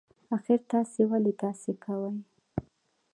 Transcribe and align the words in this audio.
اخر 0.35 0.59
تاسي 0.71 1.01
ولې 1.09 1.31
داسی 1.41 1.73
کوئ 1.83 2.15